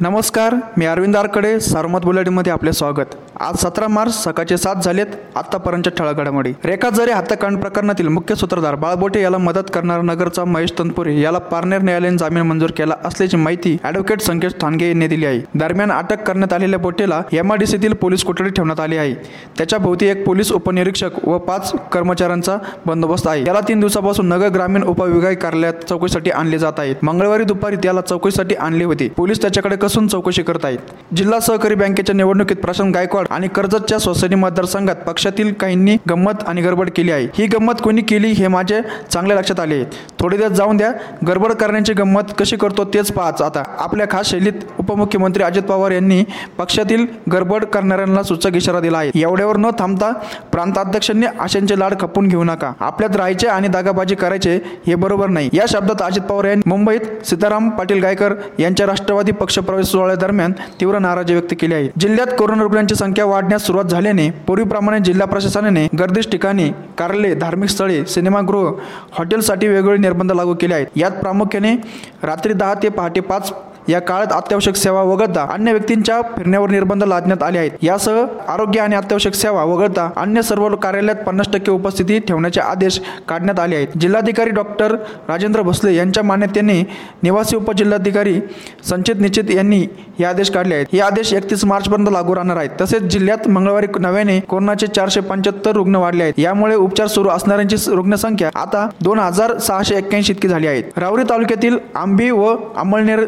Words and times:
नमस्कार 0.00 0.54
मी 0.76 0.86
अरविंद 0.86 1.16
आरकडे 1.16 1.58
सारमत 1.60 2.04
बुलेटिनमध्ये 2.04 2.52
आपले 2.52 2.72
स्वागत. 2.72 3.14
आज 3.40 3.56
सतरा 3.58 3.86
मार्च 3.88 4.12
सकाळचे 4.14 4.56
सात 4.56 4.76
झालेत 4.82 5.06
आतापर्यंतच्या 5.36 5.92
ठळक 5.96 6.16
घडामोडी. 6.16 6.52
रेखा 6.64 6.90
जरे 6.90 7.12
हत्याकांड 7.12 7.58
प्रकरणातील 7.60 8.08
मुख्य 8.08 8.34
सूत्रधार 8.34 8.74
बाळबोटे 8.74 9.22
याला 9.22 9.38
मदत 9.38 9.70
करणारा 9.74 10.02
नगरचा 10.02 10.44
महेश 10.44 10.72
तनपुरे 10.78 11.16
याला 11.20 11.38
पारनेर 11.38 11.82
न्यायालयाने 11.82 12.18
जामीन 12.18 12.42
मंजूर 12.46 12.70
केला 12.76 12.94
असल्याची 13.04 13.36
माहिती 13.36 13.76
ॲडव्होकेट 13.82 14.20
संकेत 14.20 14.50
ठाणगे 14.60 14.88
यांनी 14.88 15.06
दिली 15.06 15.26
आहे. 15.26 15.40
दरम्यान 15.54 15.92
अटक 15.92 16.22
करण्यात 16.26 16.52
आलेल्या 16.52 16.78
बोटेला 16.78 17.20
एमआरडीसीतील 17.32 17.94
पोलीस 17.94 18.24
कोठडी 18.24 18.50
ठेवण्यात 18.50 18.80
आली 18.80 18.96
आहे. 18.96 19.14
त्याच्या 19.58 19.78
भोवती 19.78 20.06
एक 20.06 20.24
पोलीस 20.26 20.52
उपनिरीक्षक 20.52 21.28
व 21.28 21.38
पाच 21.38 21.72
कर्मचाऱ्यांचा 21.92 22.56
बंदोबस्त 22.86 23.28
आहे. 23.28 23.44
याला 23.46 23.60
तीन 23.68 23.80
दिवसापासून 23.80 24.28
नगर 24.28 24.48
ग्रामीण 24.54 24.84
उपविभागीय 24.84 25.34
कार्यालयात 25.34 25.84
चौकशीसाठी 25.88 26.30
आणले 26.30 26.58
जात 26.58 26.80
आहेत. 26.80 26.96
मंगळवारी 27.02 27.44
दुपारी 27.44 27.76
त्याला 27.82 28.00
चौकशीसाठी 28.00 28.54
आणले 28.54 28.84
होते. 28.84 29.08
पोलीस 29.16 29.42
त्याच्याकडे 29.42 29.76
कसून 29.76 30.08
चौकशी 30.08 30.42
करत 30.42 30.64
आहेत 30.64 31.14
जिल्हा 31.16 31.40
सहकारी 31.40 31.74
बँकेच्या 31.74 32.14
निवडणुकीत 32.14 32.56
प्रशांत 32.56 32.94
गायकवाड 32.94 33.24
आणि 33.30 33.48
कर्जतच्या 33.48 33.98
सोसायटी 33.98 34.34
मतदारसंघात 34.34 34.96
पक्षातील 34.96 35.52
काहींनी 35.52 35.96
गंमत 36.10 36.42
आणि 36.46 36.62
गडबड 36.62 36.90
केली 36.96 37.10
आहे. 37.10 37.28
ही 37.34 37.46
गंमत 37.46 37.80
कोणी 37.84 38.02
केली 38.02 38.28
हे 38.28 38.48
माझे 38.48 38.80
चांगले 39.10 39.36
लक्षात 39.36 39.60
आले. 39.60 39.82
थोडे 40.18 40.36
दिवस 40.36 40.50
जाऊन 40.50 40.76
द्या. 40.76 40.90
गडबड 41.28 41.52
करण्याची 41.52 41.92
गंमत 41.92 42.32
कशी 42.38 42.56
करतो 42.56 42.84
तेच 42.84 43.12
पाहाच 43.12 43.42
आता. 43.42 43.62
आपल्या 43.78 44.06
खास 44.10 44.26
शैलीत 44.26 44.52
उपमुख्यमंत्री 44.78 45.42
अजित 45.42 45.62
पवार 45.62 45.90
यांनी 45.90 46.22
पक्षातील 46.58 47.06
गडबड 47.32 47.64
करणाऱ्यांना 47.64 48.22
सूचक 48.22 48.56
इशारा 48.56 48.80
दिला 48.80 48.98
आहे. 48.98 49.10
एवढ्यावर 49.14 49.56
न 49.56 49.70
थांबता 49.78 50.12
प्रांताध्यक्षांनी 50.52 51.26
आशांचे 51.40 51.78
लाड 51.78 51.94
खपून 52.00 52.28
घेऊ 52.28 52.44
नका. 52.44 52.72
आपल्यात 52.80 53.16
राहायचे 53.16 53.46
आणि 53.46 53.68
दागाबाजी 53.68 54.14
करायचे 54.14 54.56
हे 54.86 54.94
बरोबर 54.94 55.28
नाही. 55.28 55.50
या 55.52 55.64
शब्दात 55.68 56.02
अजित 56.02 56.22
पवार 56.22 56.44
यांनी 56.44 56.68
मुंबईत 56.68 57.26
सीताराम 57.26 57.68
पाटील 57.70 58.02
गायकर 58.02 58.34
यांच्या 58.58 58.86
राष्ट्रवादी 58.86 59.32
पक्ष 59.32 59.58
प्रवेश 59.58 59.86
सोहळ्यादरम्यान 59.86 60.52
तीव्र 60.80 60.98
नाराजी 60.98 61.34
व्यक्त 61.34 61.54
केली 61.60 61.74
आहे. 61.74 61.88
जिल्ह्यात 61.98 62.26
कोरोना 62.38 62.62
रुग्णांची 62.62 62.94
संख्या 62.94 63.15
वाढण्यास 63.24 63.66
सुरुवात 63.66 63.84
झाल्याने 63.84 64.30
पूर्वीप्रमाणे 64.46 64.98
जिल्हा 65.00 65.26
प्रशासनाने 65.26 65.86
गर्दीश 65.98 66.28
ठिकाणी 66.28 66.70
कार्यालय 66.98 67.34
धार्मिक 67.34 67.70
स्थळे 67.70 68.04
सिनेमागृह 68.04 68.70
हॉटेलसाठी 69.12 69.68
वेगवेगळे 69.68 69.98
निर्बंध 69.98 70.32
लागू 70.32 70.54
केले 70.54 70.74
आहेत. 70.74 70.86
यात 70.96 71.10
प्रामुख्याने 71.10 71.74
रात्री 72.22 72.52
दहा 72.52 72.74
ते 72.74 72.88
पहाटे 72.88 73.20
पाच 73.20 73.52
या 73.88 74.00
काळात 74.00 74.32
अत्यावश्यक 74.32 74.76
सेवा 74.76 75.02
वगळता 75.02 75.46
अन्य 75.52 75.72
व्यक्तींच्या 75.72 76.20
फिरण्यावर 76.36 76.70
निर्बंध 76.70 77.04
लादण्यात 77.04 77.42
आले 77.42 77.58
आहेत. 77.58 77.70
यासह 77.82 78.24
आरोग्य 78.48 78.80
आणि 78.80 78.96
अत्यावश्यक 78.96 79.34
सेवा 79.34 79.64
वगळता 79.64 80.10
अन्य 80.16 80.42
सर्व 80.42 80.74
कार्यालयात 80.76 81.16
पन्नास 81.16 81.46
टक्के 81.52 81.70
उपस्थिती 81.70 82.18
ठेवण्याचे 82.18 82.60
आदेश 82.60 83.00
काढण्यात 83.28 83.60
आले 83.60 83.76
आहेत. 83.76 83.88
जिल्हाधिकारी 84.00 84.50
डॉक्टर 84.50 84.94
राजेंद्र 85.28 85.62
भोसले 85.62 85.94
यांच्या 85.94 86.22
मान्यतेने 86.22 86.82
निवासी 87.22 87.56
उपजिल्हाधिकारी 87.56 88.40
संचित 88.84 89.14
निश्चित 89.18 89.50
यांनी 89.50 89.78
हे 90.18 90.24
आदेश 90.24 90.50
काढले 90.50 90.74
आहेत. 90.74 90.86
हे 90.92 91.00
आदेश 91.00 91.32
एकतीस 91.32 91.64
मार्चपर्यंत 91.64 92.08
लागू 92.12 92.34
राहणार 92.34 92.56
आहेत. 92.56 92.70
तसेच 92.80 93.02
जिल्ह्यात 93.02 93.48
मंगळवारी 93.48 93.86
नव्याने 93.98 94.38
कोरोनाचे 94.40 94.86
चारशे 94.86 95.20
पंच्याहत्तर 95.20 95.72
रुग्ण 95.72 95.96
वाढले 95.96 96.22
आहेत. 96.22 96.34
यामुळे 96.38 96.74
उपचार 96.74 97.06
सुरू 97.06 97.28
असणाऱ्यांची 97.28 97.76
रुग्णसंख्या 97.88 98.50
आता 98.54 98.88
दोन 99.00 99.18
हजार 99.18 99.56
सहाशे 99.58 99.96
एक्क्याऐंशी 99.96 100.32
इतकी 100.32 100.48
झाली 100.48 100.66
आहे. 100.66 100.82
राहुरी 100.96 101.22
तालुक्यातील 101.30 101.78
आंबी 101.94 102.30
व 102.30 102.54
अंमळनेर 102.76 103.24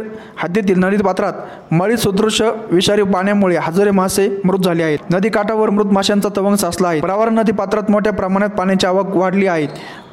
हद्दीतील 0.48 0.78
नदी 0.78 0.96
पात्रात 0.96 1.32
मळी 1.70 1.96
सदृश 1.96 2.40
विषारी 2.70 3.02
पाण्यामुळे 3.02 3.56
हजारे 3.56 3.90
मासे 3.90 4.28
मृत 4.44 4.58
झाले 4.58 4.82
आहेत. 4.82 4.98
नदी 5.10 5.28
काठावर 5.28 5.70
मृत 5.70 5.92
माशांचा 5.92 6.28
तवंग 6.36 6.54
साचला 6.54 6.88
आहे. 6.88 7.00
प्रवार 7.00 7.28
नदी 7.28 7.52
पात्रात 7.52 7.90
मोठ्या 7.90 8.12
प्रमाणात 8.12 8.48
पाण्याची 8.48 8.86
आवक 8.86 9.16
वाढली 9.16 9.46
आहे. 9.46 9.66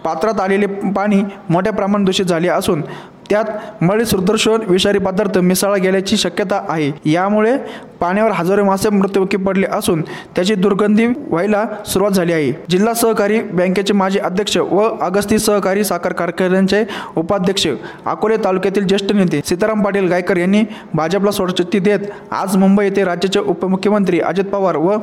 पात्रात 0.06 0.39
आलेले 0.39 0.66
पाणी 0.66 1.23
मोठ्या 1.50 1.73
प्रमाणात 1.73 2.06
दूषित 2.06 2.25
झाले 2.25 2.47
असून 2.47 2.81
त्यात 3.30 3.83
मळी 3.83 4.06
सदृश्य 4.06 4.56
विषारी 4.67 4.97
पदार्थ 4.97 5.38
मिसळला 5.38 5.75
गेल्याची 5.75 6.17
शक्यता 6.17 6.61
आहे. 6.69 7.11
यामुळे 7.11 7.58
पाण्यावर 8.05 8.31
हजारो 8.31 8.63
मासे 8.63 8.89
मृत्युमुखी 8.89 9.37
पडले 9.37 9.67
असून 9.73 10.01
त्याची 10.35 10.55
दुर्गंधी 10.55 11.05
व्हायला 11.05 11.63
सुरुवात 11.88 12.11
झाली 12.11 12.33
आहे. 12.33 12.51
जिल्हा 12.69 12.93
सहकारी 12.93 13.39
बँकेचे 13.41 13.93
माजी 13.93 14.19
अध्यक्ष 14.19 14.57
व 14.57 14.81
अगस्ती 15.01 15.39
सहकारी 15.39 15.83
साखर 15.83 16.13
कारखान्यांचे 16.13 16.83
उपाध्यक्ष 17.17 17.67
अकोले 18.05 18.38
तालुक्यातील 18.44 18.88
ज्येष्ठ 18.88 19.11
नेते 19.13 19.41
सीताराम 19.45 19.83
पाटील 19.83 20.09
गायकर 20.09 20.38
यांनी 20.38 20.63
भाजपला 20.94 21.31
सोडचिठ्ठी 21.31 21.79
देत 21.79 21.99
आज 22.31 22.55
मुंबई 22.57 22.85
येथे 22.85 23.03
राज्याचे 23.03 23.39
उपमुख्यमंत्री 23.39 24.19
अजित 24.19 24.45
पवार 24.45 24.77
व 24.77 24.97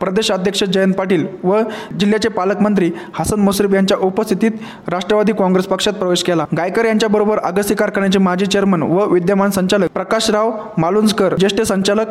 प्रदेश 0.00 0.30
अध्यक्ष 0.32 0.62
जयंत 0.64 0.94
पाटील 0.94 1.26
व 1.44 1.60
जिल्ह्याचे 2.00 2.28
पालकमंत्री 2.28 2.90
हसन 3.14 3.40
मुश्रीफ 3.40 3.74
यांच्या 3.74 3.96
उपस्थितीत 3.96 4.50
राष्ट्रवादी 4.88 5.32
काँग्रेस 5.38 5.66
पक्षात 5.66 5.92
प्रवेश 5.92 6.22
केला. 6.22 6.44
गायकर 6.56 6.84
यांच्याबरोबर 6.84 7.38
अगस्ती 7.38 7.74
कारखान्याचे 7.74 8.18
माजी 8.18 8.46
चेअरमन 8.46 8.82
व 8.82 9.04
विद्यमान 9.12 9.50
संचालक 9.50 9.90
प्रकाशराव 9.94 10.50
मालुंजकर 10.78 11.34
ज्येष्ठ 11.38 11.60
संचालक 11.62 12.06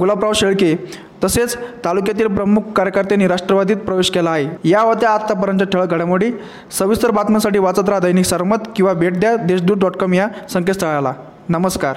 गुलाबराव 0.00 0.32
शेळके 0.32 0.76
तसेच 1.24 1.56
तालुक्यातील 1.84 2.26
प्रमुख 2.26 2.62
कार्यकर्त्यांनी 2.76 3.26
राष्ट्रवादीत 3.26 3.76
प्रवेश 3.76 4.10
केला 4.10 4.30
आहे. 4.30 4.68
या 4.68 4.80
होत्या 4.80 5.10
आतापर्यंत 5.10 5.60
ठळक 5.60 5.90
घडामोडी. 5.90 6.30
सविस्तर 6.78 7.10
बातम्यांसाठी 7.10 7.58
वाचत 7.58 7.88
राहा 7.88 8.00
दैनिक 8.00 8.24
सरमत 8.24 8.56
किंवा 8.76 8.92
भेट 8.92 9.20
द्या 9.20 9.36
देशदूत 9.36 9.76
डॉट 9.76 9.96
कॉम 9.96 10.14
या 10.14 10.28
संकेतस्थळाला. 10.50 11.12
नमस्कार. 11.48 11.96